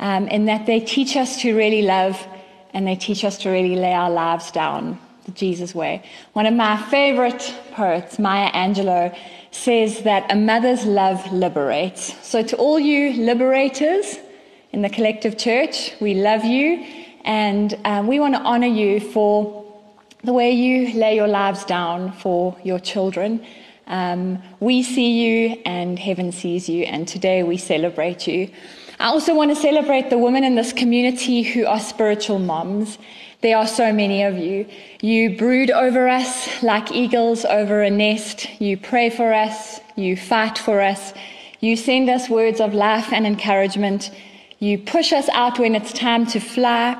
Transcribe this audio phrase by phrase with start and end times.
[0.00, 2.24] um, in that they teach us to really love
[2.72, 6.02] and they teach us to really lay our lives down the Jesus way.
[6.32, 9.16] One of my favorite poets, Maya Angelou,
[9.50, 12.14] says that a mother's love liberates.
[12.26, 14.16] So, to all you liberators
[14.72, 16.84] in the collective church, we love you
[17.24, 19.64] and um, we want to honor you for
[20.24, 23.44] the way you lay your lives down for your children.
[23.86, 28.50] Um, we see you and heaven sees you, and today we celebrate you.
[29.00, 32.98] I also want to celebrate the women in this community who are spiritual moms.
[33.42, 34.66] There are so many of you.
[35.00, 38.60] You brood over us like eagles over a nest.
[38.60, 39.78] You pray for us.
[39.94, 41.12] You fight for us.
[41.60, 44.10] You send us words of life and encouragement.
[44.58, 46.96] You push us out when it's time to fly.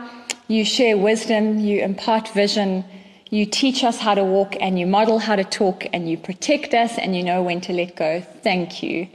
[0.47, 1.59] You share wisdom.
[1.59, 2.85] You impart vision.
[3.31, 6.75] You teach us how to walk and you model how to talk and you protect
[6.75, 8.21] us and you know when to let go.
[8.45, 9.09] Thank you.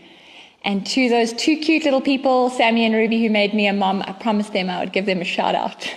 [0.65, 4.01] And to those two cute little people, Sammy and Ruby, who made me a mom,
[4.07, 5.93] I promised them I would give them a shout out.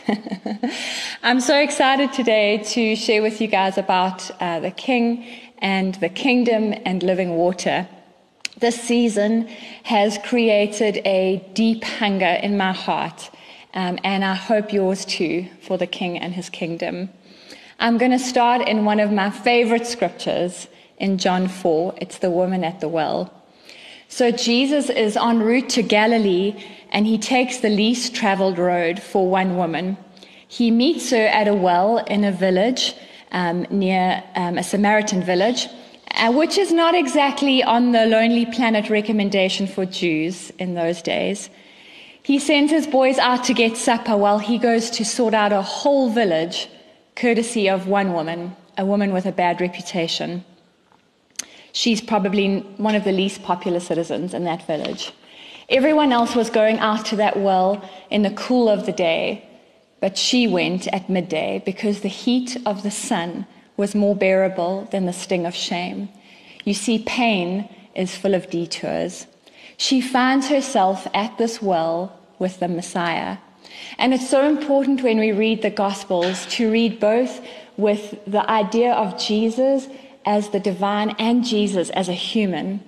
[1.22, 5.24] I'm so excited today to share with you guys about uh, the King
[5.58, 7.88] and the kingdom and living water.
[8.58, 9.46] This season
[9.84, 13.30] has created a deep hunger in my heart,
[13.74, 17.10] um, and I hope yours too, for the King and his kingdom.
[17.78, 20.66] I'm going to start in one of my favorite scriptures
[20.98, 21.94] in John 4.
[22.00, 23.35] It's the woman at the well.
[24.08, 26.54] So Jesus is en route to Galilee
[26.90, 29.98] and he takes the least traveled road for one woman.
[30.48, 32.94] He meets her at a well in a village
[33.32, 35.68] um, near um, a Samaritan village,
[36.12, 41.50] uh, which is not exactly on the Lonely Planet recommendation for Jews in those days.
[42.22, 45.62] He sends his boys out to get supper while he goes to sort out a
[45.62, 46.68] whole village
[47.14, 50.44] courtesy of one woman, a woman with a bad reputation.
[51.76, 55.12] She's probably one of the least popular citizens in that village.
[55.68, 59.46] Everyone else was going out to that well in the cool of the day,
[60.00, 65.04] but she went at midday because the heat of the sun was more bearable than
[65.04, 66.08] the sting of shame.
[66.64, 69.26] You see, pain is full of detours.
[69.76, 73.36] She finds herself at this well with the Messiah,
[73.98, 78.94] and it's so important when we read the Gospels to read both with the idea
[78.94, 79.88] of Jesus
[80.26, 82.80] as the divine and Jesus as a human.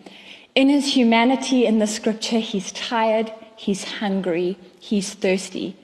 [0.55, 5.77] In his humanity in the scripture, he's tired, he's hungry, he's thirsty.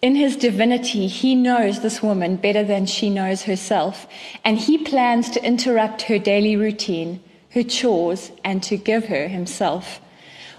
[0.00, 4.06] In his divinity, he knows this woman better than she knows herself,
[4.44, 7.20] and he plans to interrupt her daily routine,
[7.50, 10.00] her chores, and to give her himself.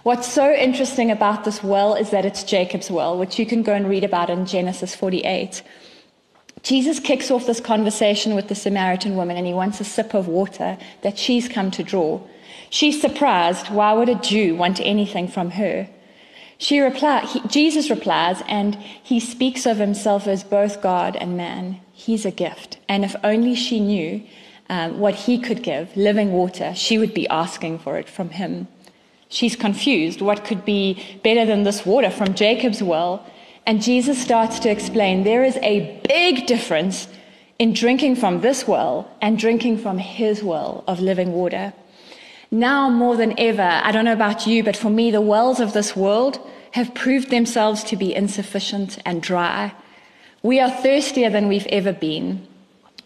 [0.04, 3.74] What's so interesting about this well is that it's Jacob's well, which you can go
[3.74, 5.62] and read about in Genesis 48.
[6.64, 10.28] Jesus kicks off this conversation with the Samaritan woman and he wants a sip of
[10.28, 12.22] water that she's come to draw.
[12.70, 13.70] She's surprised.
[13.70, 15.90] Why would a Jew want anything from her?
[16.58, 21.80] She he, Jesus replies, and he speaks of himself as both God and man.
[21.94, 22.78] He's a gift.
[22.90, 24.24] And if only she knew
[24.70, 28.68] um, what he could give, living water, she would be asking for it from him.
[29.30, 30.22] She's confused.
[30.22, 33.26] What could be better than this water from Jacob's well?
[33.70, 37.08] And Jesus starts to explain there is a big difference
[37.60, 41.72] in drinking from this well and drinking from his well of living water.
[42.50, 45.74] Now more than ever, I don't know about you, but for me, the wells of
[45.74, 46.40] this world
[46.72, 49.72] have proved themselves to be insufficient and dry.
[50.42, 52.48] We are thirstier than we've ever been.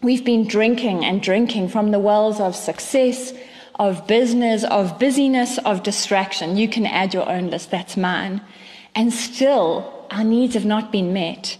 [0.00, 3.34] We've been drinking and drinking from the wells of success,
[3.74, 6.56] of business, of busyness, of distraction.
[6.56, 8.40] You can add your own list, that's mine.
[8.94, 11.56] And still, our needs have not been met.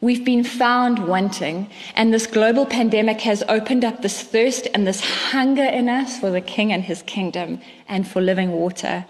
[0.00, 5.00] We've been found wanting, and this global pandemic has opened up this thirst and this
[5.00, 9.04] hunger in us for the King and his kingdom and for living water.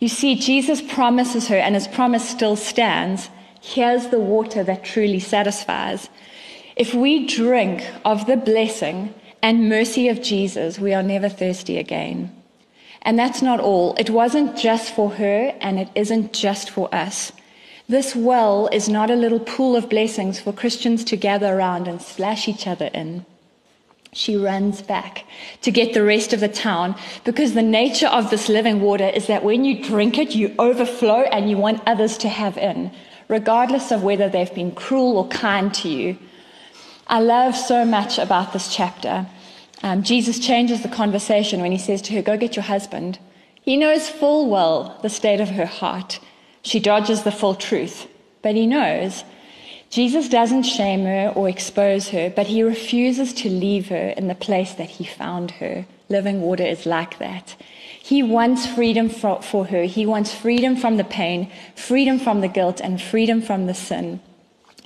[0.00, 3.30] You see, Jesus promises her, and his promise still stands.
[3.60, 6.08] Here's the water that truly satisfies.
[6.74, 12.34] If we drink of the blessing and mercy of Jesus, we are never thirsty again.
[13.02, 13.94] And that's not all.
[13.96, 17.32] It wasn't just for her, and it isn't just for us.
[17.92, 22.00] This well is not a little pool of blessings for Christians to gather around and
[22.00, 23.26] slash each other in.
[24.14, 25.26] She runs back
[25.60, 29.26] to get the rest of the town because the nature of this living water is
[29.26, 32.90] that when you drink it, you overflow and you want others to have in.
[33.28, 36.16] regardless of whether they've been cruel or kind to you.
[37.08, 39.26] I love so much about this chapter.
[39.82, 43.18] Um, Jesus changes the conversation when he says to her, Go get your husband.
[43.60, 46.20] He knows full well the state of her heart.
[46.62, 48.06] She dodges the full truth,
[48.40, 49.24] but he knows.
[49.90, 54.34] Jesus doesn't shame her or expose her, but he refuses to leave her in the
[54.34, 55.84] place that he found her.
[56.08, 57.56] Living water is like that.
[58.00, 59.82] He wants freedom for, for her.
[59.82, 64.20] He wants freedom from the pain, freedom from the guilt, and freedom from the sin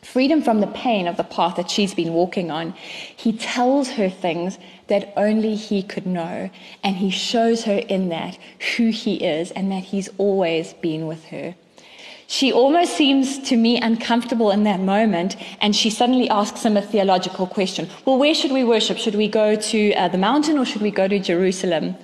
[0.07, 2.73] freedom from the pain of the path that she's been walking on.
[3.17, 4.57] He tells her things
[4.87, 6.49] that only he could know,
[6.83, 8.39] and he shows her in that
[8.77, 11.57] who he is and that he's always been with her.
[12.29, 16.83] She almost seems to me uncomfortable in that moment, and she suddenly asks him a
[16.83, 17.89] theological question.
[18.05, 18.99] Well, where should we worship?
[18.99, 21.95] Should we go to uh, the mountain or should we go to Jerusalem?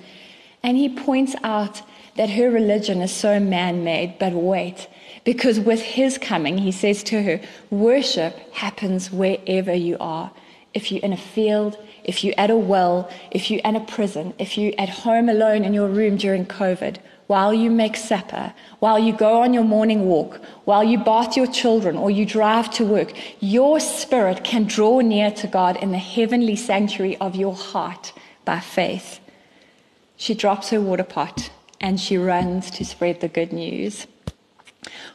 [0.63, 1.81] And he points out
[2.15, 4.87] that her religion is so man made, but wait,
[5.25, 10.31] because with his coming, he says to her, worship happens wherever you are.
[10.73, 14.33] If you're in a field, if you're at a well, if you're in a prison,
[14.39, 16.97] if you're at home alone in your room during COVID,
[17.33, 21.47] while you make supper, while you go on your morning walk, while you bath your
[21.47, 25.97] children or you drive to work, your spirit can draw near to God in the
[25.97, 28.13] heavenly sanctuary of your heart
[28.45, 29.19] by faith.
[30.15, 31.49] She drops her water pot
[31.81, 34.05] and she runs to spread the good news.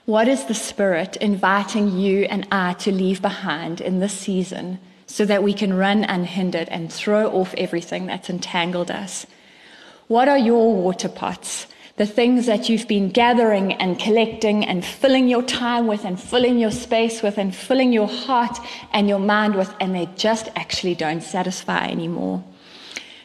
[0.05, 5.25] What is the Spirit inviting you and I to leave behind in this season so
[5.25, 9.25] that we can run unhindered and throw off everything that's entangled us?
[10.09, 11.69] What are your water pots?
[11.99, 16.61] The things that you've been gathering and collecting and filling your time with and filling
[16.61, 18.57] your space with and filling your heart
[18.93, 22.45] and your mind with, and they just actually don't satisfy anymore.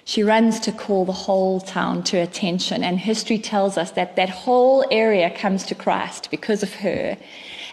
[0.05, 4.29] She runs to call the whole town to attention, and history tells us that that
[4.29, 7.15] whole area comes to Christ because of her,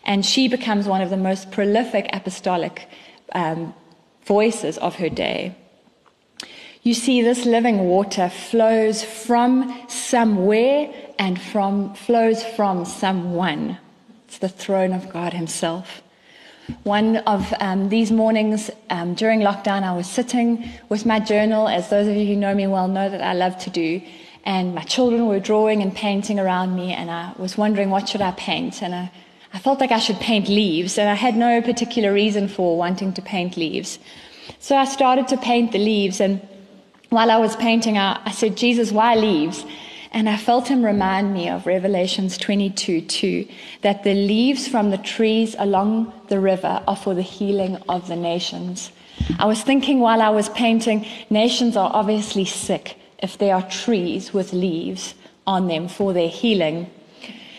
[0.05, 2.88] and she becomes one of the most prolific apostolic
[3.32, 3.73] um,
[4.26, 5.56] voices of her day.
[6.82, 13.77] You see, this living water flows from somewhere and from flows from someone.
[14.27, 16.03] It's the throne of God Himself.
[16.85, 21.91] One of um, these mornings um, during lockdown, I was sitting with my journal, as
[21.91, 24.00] those of you who know me well know that I love to do.
[24.44, 28.23] And my children were drawing and painting around me, and I was wondering what should
[28.23, 28.82] I paint.
[28.82, 29.12] And I,
[29.53, 33.12] I felt like I should paint leaves, and I had no particular reason for wanting
[33.12, 33.99] to paint leaves.
[34.61, 36.41] So I started to paint the leaves, and
[37.11, 39.65] while I was painting, I, I said, Jesus, why leaves?
[40.12, 43.49] And I felt him remind me of Revelations 22 2,
[43.83, 48.17] that the leaves from the trees along the river are for the healing of the
[48.17, 48.91] nations.
[49.39, 54.33] I was thinking while I was painting, nations are obviously sick if there are trees
[54.33, 55.15] with leaves
[55.47, 56.91] on them for their healing.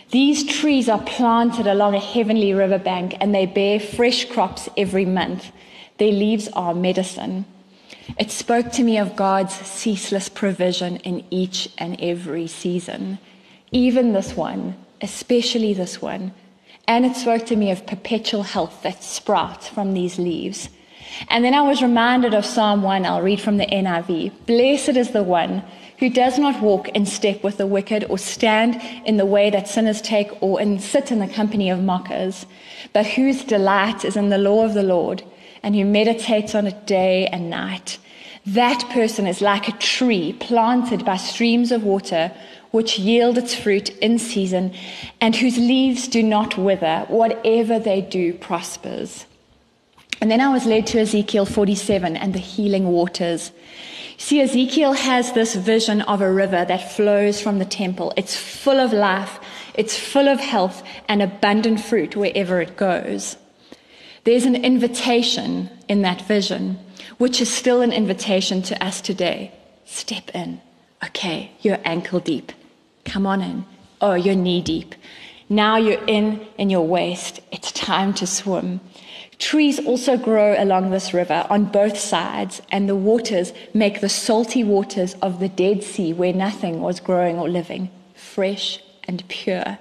[0.10, 5.52] These trees are planted along a heavenly riverbank and they bear fresh crops every month.
[6.00, 7.46] Their leaves are medicine.
[8.18, 13.20] It spoke to me of God's ceaseless provision in each and every season,
[13.72, 16.34] even this one, especially this one.
[16.88, 20.70] And it spoke to me of perpetual health that sprouts from these leaves.
[21.30, 23.06] And then I was reminded of Psalm 1.
[23.06, 24.32] I'll read from the NIV.
[24.46, 25.64] Blessed is the one
[26.00, 29.68] who does not walk in step with the wicked or stand in the way that
[29.68, 32.46] sinners take or in, sit in the company of mockers,
[32.92, 35.24] but whose delight is in the law of the Lord
[35.64, 37.98] and who meditates on it day and night.
[38.46, 42.32] That person is like a tree planted by streams of water,
[42.72, 44.74] which yield its fruit in season,
[45.20, 47.06] and whose leaves do not wither.
[47.08, 49.26] Whatever they do prospers.
[50.22, 53.52] And then I was led to Ezekiel 47 and the healing waters.
[54.18, 58.14] See, Ezekiel has this vision of a river that flows from the temple.
[58.16, 59.40] It's full of life,
[59.74, 63.36] it's full of health and abundant fruit wherever it goes.
[64.24, 66.78] There's an invitation in that vision,
[67.18, 69.52] which is still an invitation to us today.
[69.86, 70.62] Step in.
[71.04, 72.52] Okay, you're ankle deep.
[73.04, 73.66] Come on in.
[74.00, 74.94] Oh, you're knee deep.
[75.50, 77.40] Now you're in in your waist.
[77.52, 78.80] It's time to swim.
[79.40, 84.64] Trees also grow along this river on both sides, and the waters make the salty
[84.64, 89.80] waters of the Dead Sea, where nothing was growing or living, fresh and pure.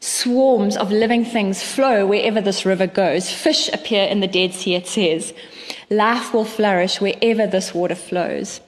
[0.00, 3.30] Swarms of living things flow wherever this river goes.
[3.30, 5.32] Fish appear in the Dead Sea, it says.
[5.90, 8.60] Life will flourish wherever this water flows.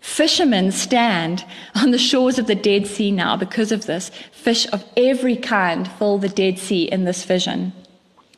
[0.00, 4.10] Fishermen stand on the shores of the Dead Sea now because of this.
[4.32, 7.72] Fish of every kind fill the Dead Sea in this vision.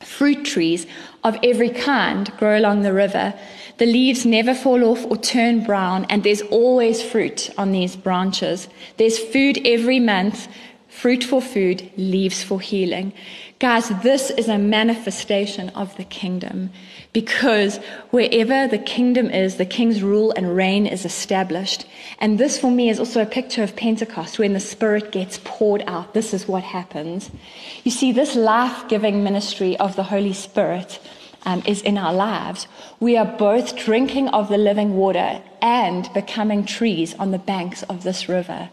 [0.01, 0.87] Fruit trees
[1.25, 3.35] of every kind grow along the river.
[3.79, 8.69] The leaves never fall off or turn brown, and there's always fruit on these branches.
[8.97, 10.49] There's food every month
[10.97, 13.13] fruit for food, leaves for healing.
[13.59, 16.71] Guys, this is a manifestation of the kingdom
[17.13, 17.77] because
[18.11, 21.85] wherever the kingdom is, the king's rule and reign is established.
[22.19, 25.85] And this for me is also a picture of Pentecost when the Spirit gets poured
[25.87, 26.15] out.
[26.15, 27.31] This is what happens.
[27.85, 30.99] You see, this life giving ministry of the Holy Spirit
[31.45, 32.67] um, is in our lives.
[33.01, 38.03] We are both drinking of the living water and becoming trees on the banks of
[38.03, 38.71] this river.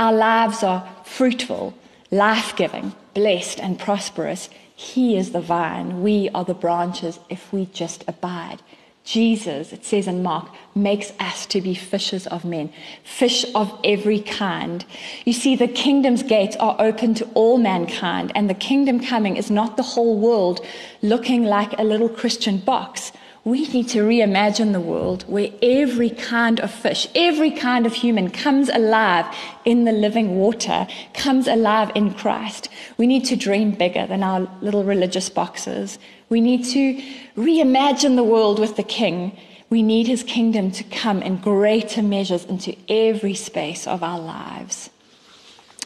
[0.00, 1.74] Our lives are fruitful,
[2.10, 4.48] life giving, blessed, and prosperous.
[4.74, 6.02] He is the vine.
[6.02, 8.62] We are the branches if we just abide.
[9.04, 12.72] Jesus, it says in Mark, makes us to be fishers of men,
[13.04, 14.86] fish of every kind.
[15.26, 19.50] You see, the kingdom's gates are open to all mankind, and the kingdom coming is
[19.50, 20.64] not the whole world
[21.02, 23.12] looking like a little Christian box.
[23.42, 28.30] We need to reimagine the world where every kind of fish, every kind of human
[28.30, 32.68] comes alive in the living water, comes alive in Christ.
[32.98, 35.98] We need to dream bigger than our little religious boxes.
[36.28, 37.02] We need to
[37.34, 39.34] reimagine the world with the King.
[39.70, 44.90] We need his kingdom to come in greater measures into every space of our lives.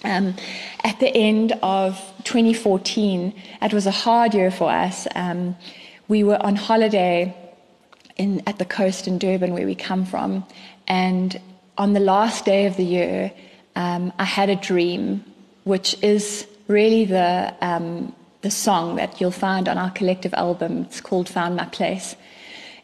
[0.02, 0.34] Um,
[0.82, 3.32] at the end of 2014,
[3.62, 5.06] it was a hard year for us.
[5.14, 5.56] Um,
[6.08, 7.34] we were on holiday
[8.16, 10.44] in, at the coast in Durban, where we come from.
[10.86, 11.40] And
[11.76, 13.32] on the last day of the year,
[13.76, 15.24] um, I had a dream,
[15.64, 20.82] which is really the, um, the song that you'll find on our collective album.
[20.82, 22.16] It's called Found My Place.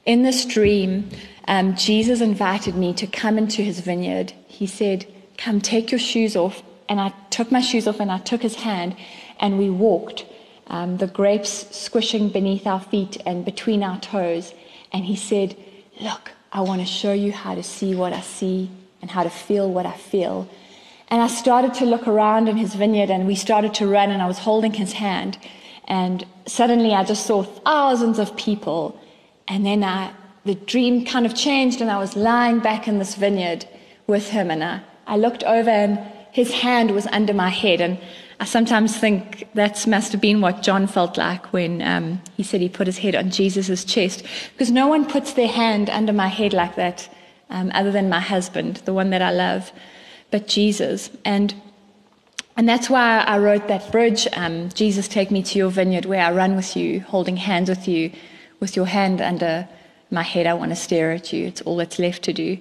[0.07, 1.11] In this dream,
[1.47, 4.33] um, Jesus invited me to come into his vineyard.
[4.49, 5.07] He said,
[5.37, 6.63] Come, take your shoes off.
[6.89, 8.97] And I took my shoes off and I took his hand
[9.39, 10.27] and we walked,
[10.67, 14.53] um, the grapes squishing beneath our feet and between our toes.
[14.93, 15.57] And he said,
[16.01, 18.71] Look, I want to show you how to see what I see
[19.03, 20.49] and how to feel what I feel.
[21.09, 24.23] And I started to look around in his vineyard and we started to run and
[24.23, 25.39] I was holding his hand.
[25.87, 29.01] And suddenly I just saw thousands of people.
[29.49, 30.13] And then I,
[30.45, 33.67] the dream kind of changed and I was lying back in this vineyard
[34.07, 34.51] with him.
[34.51, 35.99] And I, I looked over and
[36.31, 37.81] his hand was under my head.
[37.81, 37.99] And
[38.41, 42.63] I sometimes think that must have been what John felt like when um, he said
[42.63, 44.25] he put his head on Jesus' chest.
[44.53, 47.07] Because no one puts their hand under my head like that
[47.51, 49.71] um, other than my husband, the one that I love,
[50.31, 51.11] but Jesus.
[51.23, 51.55] And
[52.57, 56.23] and that's why I wrote that bridge, um, Jesus, take me to your vineyard where
[56.23, 58.11] I run with you, holding hands with you,
[58.59, 59.69] with your hand under
[60.11, 60.47] my head.
[60.47, 61.47] I want to stare at you.
[61.47, 62.59] It's all that's left to do.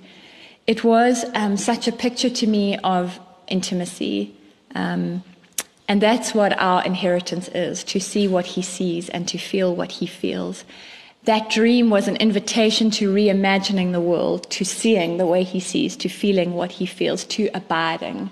[0.67, 4.35] It was um, such a picture to me of intimacy.
[4.75, 5.23] Um,
[5.89, 9.91] and that's what our inheritance is to see what he sees and to feel what
[9.93, 10.63] he feels.
[11.23, 15.97] That dream was an invitation to reimagining the world, to seeing the way he sees,
[15.97, 18.29] to feeling what he feels, to abiding.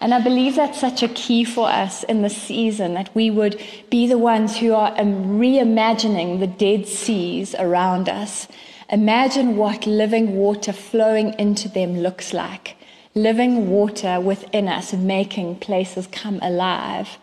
[0.00, 3.62] And I believe that's such a key for us in this season that we would
[3.90, 8.48] be the ones who are um, reimagining the dead seas around us.
[8.90, 12.77] Imagine what living water flowing into them looks like
[13.22, 17.18] living water within us, making places come alive.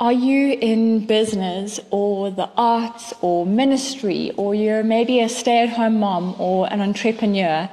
[0.00, 5.68] Are you in business or the arts or ministry, or you're maybe a stay at
[5.68, 7.70] home mom or an entrepreneur,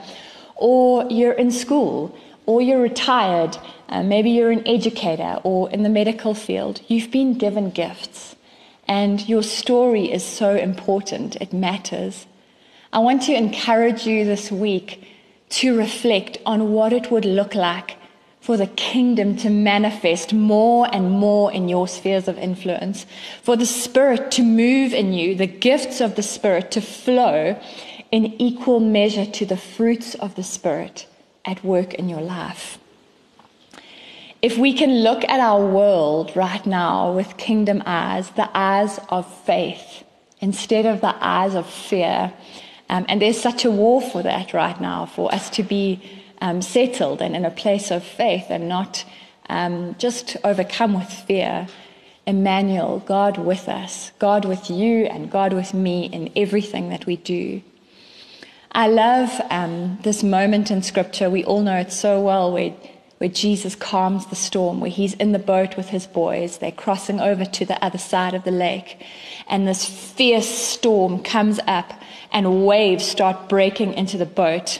[0.55, 2.15] or you're in school,
[2.45, 6.81] or you're retired, uh, maybe you're an educator or in the medical field?
[6.87, 8.35] You've been given gifts,
[8.87, 12.27] and your story is so important, it matters.
[12.93, 15.08] I want to encourage you this week
[15.49, 17.97] to reflect on what it would look like
[18.41, 23.05] for the kingdom to manifest more and more in your spheres of influence,
[23.43, 27.59] for the Spirit to move in you, the gifts of the Spirit to flow
[28.11, 31.05] in equal measure to the fruits of the Spirit
[31.45, 32.79] at work in your life.
[34.41, 39.31] If we can look at our world right now with kingdom eyes, the eyes of
[39.43, 40.03] faith,
[40.39, 42.33] instead of the eyes of fear,
[42.89, 46.01] um, and there's such a war for that right now, for us to be
[46.41, 49.05] um, settled and in a place of faith and not
[49.49, 51.67] um, just overcome with fear.
[52.25, 57.15] Emmanuel, God with us, God with you, and God with me in everything that we
[57.15, 57.63] do.
[58.71, 61.27] I love um, this moment in Scripture.
[61.27, 62.73] We all know it so well where,
[63.19, 66.57] where Jesus calms the storm, where he's in the boat with his boys.
[66.57, 69.05] They're crossing over to the other side of the lake,
[69.47, 71.93] and this fierce storm comes up
[72.31, 74.79] and waves start breaking into the boat.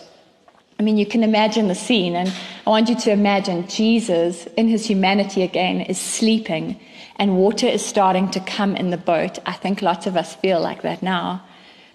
[0.79, 2.33] I mean, you can imagine the scene, and
[2.65, 6.79] I want you to imagine Jesus in his humanity again is sleeping,
[7.17, 9.37] and water is starting to come in the boat.
[9.45, 11.43] I think lots of us feel like that now.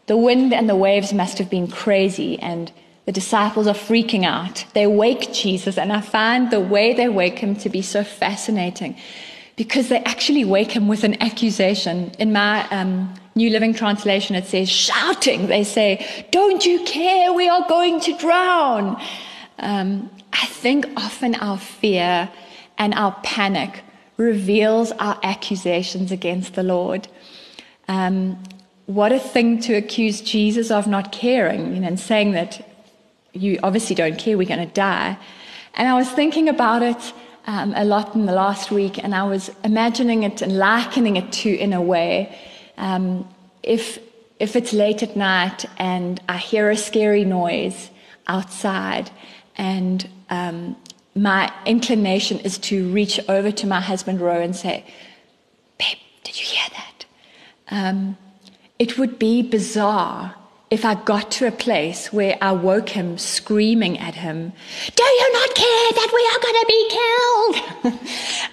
[0.06, 2.70] The wind and the waves must have been crazy, and
[3.06, 4.64] The disciples are freaking out.
[4.72, 8.96] They wake Jesus, and I find the way they wake him to be so fascinating
[9.56, 12.10] because they actually wake him with an accusation.
[12.18, 15.48] In my um, New Living Translation, it says, shouting.
[15.48, 17.32] They say, Don't you care?
[17.32, 19.00] We are going to drown.
[19.58, 22.30] Um, I think often our fear
[22.78, 23.82] and our panic
[24.16, 27.08] reveals our accusations against the Lord.
[27.86, 28.42] Um,
[28.86, 32.73] what a thing to accuse Jesus of not caring you know, and saying that
[33.34, 35.18] you obviously don't care, we're going to die.
[35.74, 37.12] And I was thinking about it
[37.46, 41.32] um, a lot in the last week, and I was imagining it and likening it
[41.32, 42.38] to, in a way,
[42.78, 43.28] um,
[43.62, 43.98] if,
[44.38, 47.90] if it's late at night and I hear a scary noise
[48.28, 49.10] outside,
[49.56, 50.76] and um,
[51.14, 54.84] my inclination is to reach over to my husband, Roe, and say,
[55.78, 57.04] Babe, did you hear that?
[57.68, 58.16] Um,
[58.78, 60.34] it would be bizarre
[60.74, 64.52] if I got to a place where I woke him screaming at him,
[64.96, 68.00] Do you not care that we are going to be killed?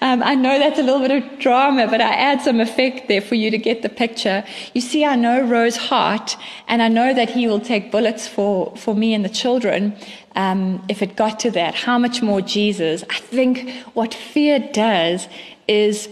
[0.02, 3.20] um, I know that's a little bit of drama, but I add some effect there
[3.20, 4.44] for you to get the picture.
[4.72, 6.36] You see, I know Roe's heart,
[6.68, 9.96] and I know that he will take bullets for, for me and the children
[10.36, 11.74] um, if it got to that.
[11.74, 13.02] How much more Jesus?
[13.10, 15.26] I think what fear does
[15.66, 16.08] is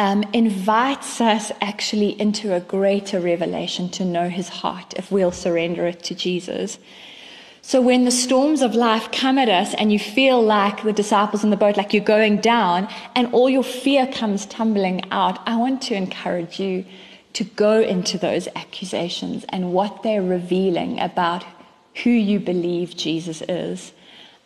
[0.00, 5.86] um, invites us actually into a greater revelation to know his heart if we'll surrender
[5.86, 6.78] it to Jesus.
[7.60, 11.44] So when the storms of life come at us and you feel like the disciples
[11.44, 15.56] in the boat, like you're going down and all your fear comes tumbling out, I
[15.56, 16.86] want to encourage you
[17.34, 21.44] to go into those accusations and what they're revealing about
[22.04, 23.92] who you believe Jesus is.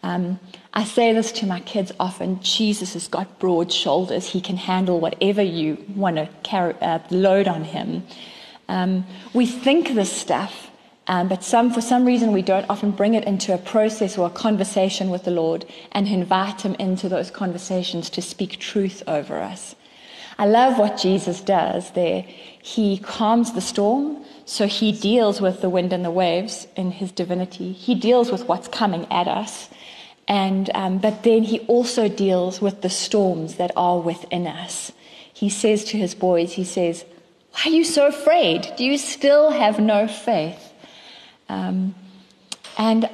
[0.04, 0.38] Um,
[0.74, 4.28] I say this to my kids often Jesus has got broad shoulders.
[4.28, 8.06] He can handle whatever you want to carry, uh, load on him.
[8.68, 10.70] Um, we think this stuff,
[11.06, 14.26] um, but some, for some reason we don't often bring it into a process or
[14.26, 19.38] a conversation with the Lord and invite Him into those conversations to speak truth over
[19.38, 19.74] us.
[20.38, 22.22] I love what Jesus does there.
[22.60, 27.10] He calms the storm, so He deals with the wind and the waves in His
[27.10, 27.72] divinity.
[27.72, 29.70] He deals with what's coming at us.
[30.26, 34.92] And, um, but then he also deals with the storms that are within us.
[35.32, 37.04] He says to his boys, he says,
[37.52, 38.72] Why are you so afraid?
[38.76, 40.72] Do you still have no faith?
[41.48, 41.94] Um,
[42.78, 43.08] and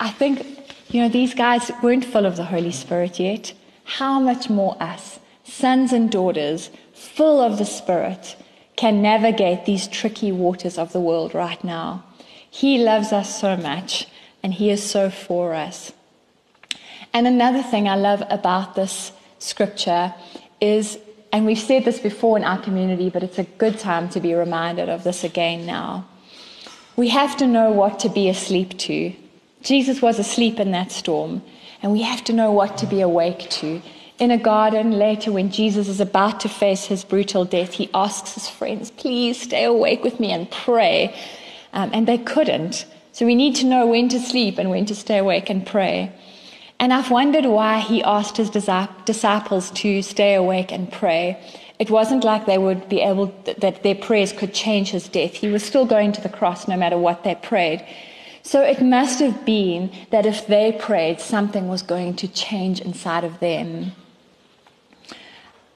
[0.00, 0.44] I think,
[0.88, 3.52] you know, these guys weren't full of the Holy Spirit yet.
[3.84, 8.36] How much more us, sons and daughters, full of the Spirit,
[8.74, 12.04] can navigate these tricky waters of the world right now?
[12.50, 14.06] He loves us so much,
[14.42, 15.92] and He is so for us.
[17.16, 20.12] And another thing I love about this scripture
[20.60, 20.98] is,
[21.32, 24.34] and we've said this before in our community, but it's a good time to be
[24.34, 26.06] reminded of this again now.
[26.94, 29.14] We have to know what to be asleep to.
[29.62, 31.40] Jesus was asleep in that storm,
[31.80, 33.80] and we have to know what to be awake to.
[34.18, 38.34] In a garden later, when Jesus is about to face his brutal death, he asks
[38.34, 41.16] his friends, Please stay awake with me and pray.
[41.72, 42.84] Um, and they couldn't.
[43.12, 46.12] So we need to know when to sleep and when to stay awake and pray.
[46.78, 51.42] And I've wondered why he asked his disciples to stay awake and pray.
[51.78, 55.34] It wasn't like they would be able, that their prayers could change his death.
[55.34, 57.84] He was still going to the cross no matter what they prayed.
[58.42, 63.24] So it must have been that if they prayed, something was going to change inside
[63.24, 63.92] of them.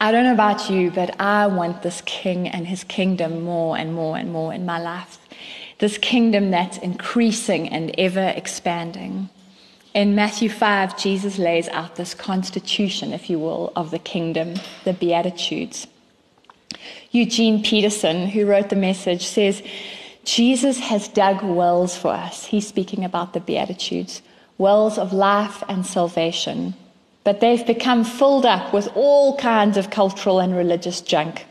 [0.00, 3.92] I don't know about you, but I want this king and his kingdom more and
[3.92, 5.18] more and more in my life.
[5.78, 9.28] This kingdom that's increasing and ever expanding.
[9.92, 14.92] In Matthew 5, Jesus lays out this constitution, if you will, of the kingdom, the
[14.92, 15.88] Beatitudes.
[17.10, 19.64] Eugene Peterson, who wrote the message, says,
[20.22, 22.46] Jesus has dug wells for us.
[22.46, 24.22] He's speaking about the Beatitudes,
[24.58, 26.74] wells of life and salvation.
[27.24, 31.46] But they've become filled up with all kinds of cultural and religious junk.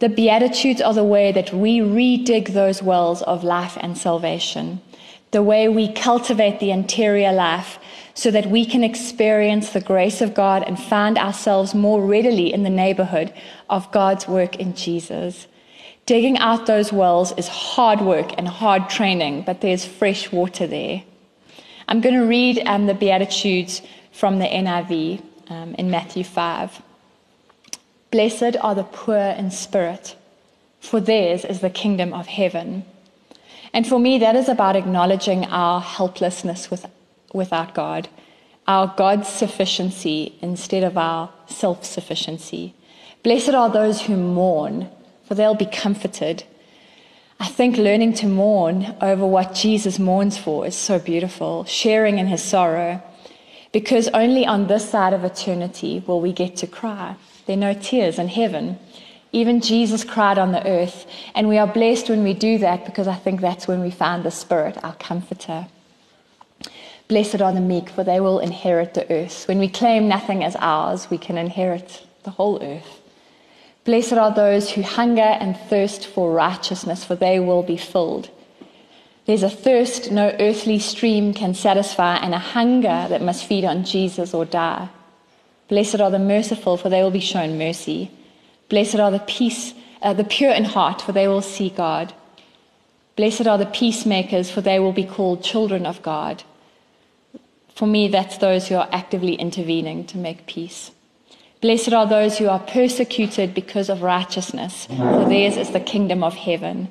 [0.00, 4.82] The Beatitudes are the way that we redig those wells of life and salvation
[5.30, 7.78] the way we cultivate the interior life
[8.14, 12.62] so that we can experience the grace of God and find ourselves more readily in
[12.62, 13.32] the neighborhood
[13.70, 15.46] of God's work in Jesus.
[16.06, 21.02] Digging out those wells is hard work and hard training, but there's fresh water there.
[21.86, 26.82] I'm going to read um, the Beatitudes from the NIV um, in Matthew 5.
[28.10, 30.16] Blessed are the poor in spirit,
[30.80, 32.84] for theirs is the kingdom of heaven.
[33.72, 36.86] And for me, that is about acknowledging our helplessness with,
[37.32, 38.08] without God,
[38.66, 42.74] our God's sufficiency instead of our self sufficiency.
[43.22, 44.88] Blessed are those who mourn,
[45.24, 46.44] for they'll be comforted.
[47.40, 52.26] I think learning to mourn over what Jesus mourns for is so beautiful, sharing in
[52.26, 53.02] his sorrow,
[53.72, 57.16] because only on this side of eternity will we get to cry.
[57.46, 58.78] There are no tears in heaven.
[59.32, 63.06] Even Jesus cried on the earth, and we are blessed when we do that because
[63.06, 65.66] I think that's when we find the Spirit, our comforter.
[67.08, 69.46] Blessed are the meek, for they will inherit the earth.
[69.48, 73.00] When we claim nothing as ours, we can inherit the whole earth.
[73.84, 78.30] Blessed are those who hunger and thirst for righteousness, for they will be filled.
[79.24, 83.84] There's a thirst no earthly stream can satisfy, and a hunger that must feed on
[83.84, 84.88] Jesus or die.
[85.68, 88.10] Blessed are the merciful, for they will be shown mercy.
[88.68, 92.12] Blessed are the peace, uh, the pure in heart, for they will see God.
[93.16, 96.44] Blessed are the peacemakers, for they will be called children of God.
[97.74, 100.90] For me, that's those who are actively intervening to make peace.
[101.60, 106.34] Blessed are those who are persecuted because of righteousness, for theirs is the kingdom of
[106.34, 106.88] heaven.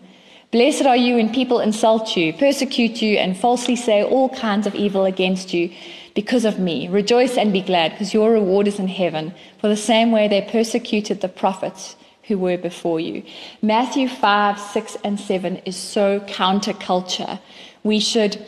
[0.51, 4.75] Blessed are you when people insult you, persecute you, and falsely say all kinds of
[4.75, 5.71] evil against you
[6.17, 6.87] because of me.
[6.87, 10.41] Rejoice and be glad, because your reward is in heaven, for the same way they
[10.41, 13.21] persecuted the prophets who were before you.
[13.61, 17.39] Matthew 5, 6, and 7 is so counterculture.
[17.83, 18.43] We should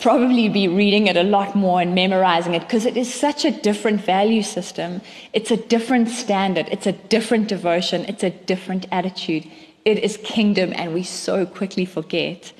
[0.00, 3.52] probably be reading it a lot more and memorizing it because it is such a
[3.52, 5.00] different value system.
[5.32, 6.66] It's a different standard.
[6.72, 8.04] It's a different devotion.
[8.06, 9.46] It's a different attitude.
[9.84, 12.52] It is kingdom, and we so quickly forget.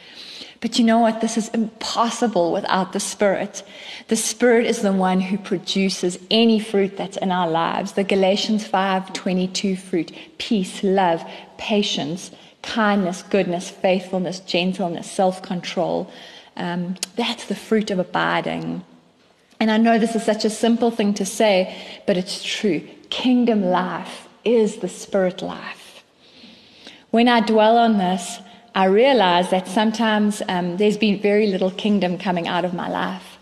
[0.60, 1.22] But you know what?
[1.22, 3.62] This is impossible without the Spirit.
[4.08, 7.92] The Spirit is the one who produces any fruit that's in our lives.
[7.92, 11.24] The Galatians 5:22 fruit: peace, love,
[11.56, 12.30] patience,
[12.62, 16.10] kindness, goodness, faithfulness, gentleness, self-control.
[16.56, 18.84] Um, that's the fruit of abiding.
[19.58, 21.74] And I know this is such a simple thing to say,
[22.06, 22.86] but it's true.
[23.08, 26.02] Kingdom life is the spirit life.
[27.10, 28.40] When I dwell on this,
[28.74, 33.38] I realize that sometimes um, there's been very little kingdom coming out of my life.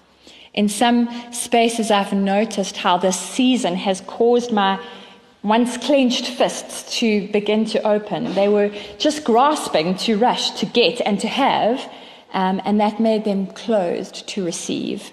[0.55, 4.81] In some spaces, I've noticed how this season has caused my
[5.43, 8.35] once clenched fists to begin to open.
[8.35, 11.81] They were just grasping to rush, to get, and to have,
[12.33, 15.12] um, and that made them closed to receive.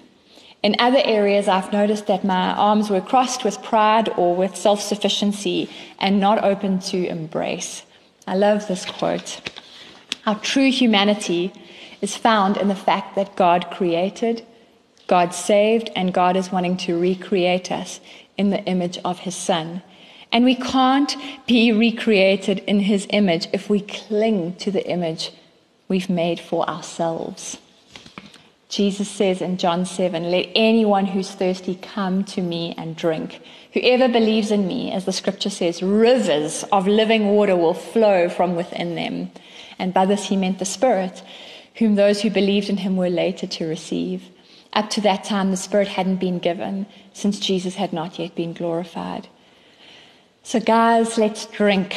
[0.62, 4.80] In other areas, I've noticed that my arms were crossed with pride or with self
[4.80, 7.82] sufficiency and not open to embrace.
[8.26, 9.40] I love this quote.
[10.26, 11.52] Our true humanity
[12.02, 14.44] is found in the fact that God created,
[15.06, 18.00] God saved, and God is wanting to recreate us
[18.36, 19.82] in the image of His Son.
[20.32, 25.30] And we can't be recreated in His image if we cling to the image
[25.86, 27.58] we've made for ourselves.
[28.68, 33.40] Jesus says in John 7, Let anyone who's thirsty come to me and drink.
[33.72, 38.56] Whoever believes in me, as the scripture says, rivers of living water will flow from
[38.56, 39.30] within them.
[39.78, 41.22] And by this he meant the Spirit,
[41.76, 44.30] whom those who believed in him were later to receive.
[44.72, 48.52] Up to that time, the Spirit hadn't been given, since Jesus had not yet been
[48.52, 49.28] glorified.
[50.42, 51.96] So, guys, let's drink.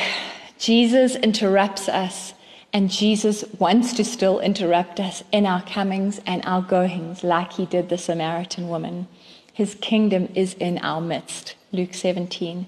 [0.57, 2.33] Jesus interrupts us
[2.71, 7.65] and Jesus wants to still interrupt us in our comings and our goings, like he
[7.65, 9.07] did the Samaritan woman.
[9.53, 12.67] His kingdom is in our midst, Luke 17.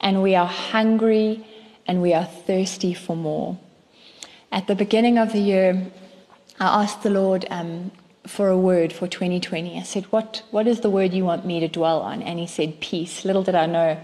[0.00, 1.46] And we are hungry
[1.86, 3.58] and we are thirsty for more.
[4.52, 5.90] At the beginning of the year,
[6.60, 7.90] I asked the Lord um,
[8.26, 9.78] for a word for 2020.
[9.78, 12.20] I said, what, what is the word you want me to dwell on?
[12.20, 13.24] And he said, peace.
[13.24, 13.98] Little did I know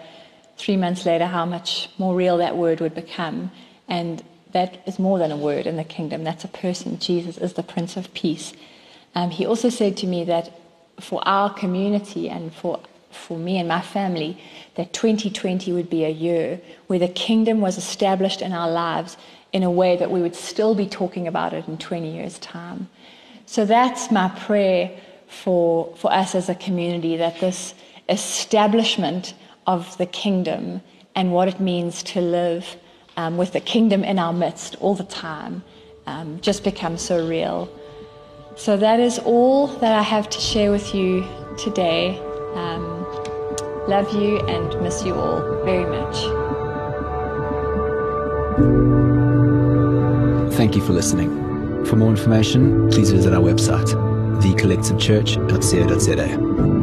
[0.57, 3.51] three months later how much more real that word would become.
[3.89, 6.25] And that is more than a word in the kingdom.
[6.25, 6.99] That's a person.
[6.99, 8.55] Jesus is the Prince of Peace.
[9.15, 10.59] Um, he also said to me that
[10.99, 12.81] for our community and for,
[13.19, 14.39] for me and my family,
[14.77, 19.17] that 2020 would be a year where the kingdom was established in our lives
[19.53, 22.89] in a way that we would still be talking about it in 20 years' time.
[23.47, 24.91] So that's my prayer
[25.27, 27.75] for, for us as a community that this
[28.09, 29.35] establishment
[29.67, 30.81] of the kingdom
[31.15, 32.77] and what it means to live
[33.17, 35.63] um, with the kingdom in our midst all the time
[36.07, 37.69] um, just becomes so real.
[38.57, 41.27] So that is all that I have to share with you
[41.57, 42.19] today.
[42.55, 42.98] Um,
[43.89, 46.17] love you and miss you all very much.
[50.57, 51.31] Thank you for listening.
[51.87, 53.87] For more information, please visit our website,
[54.43, 56.78] thecollectivechurch.co.za.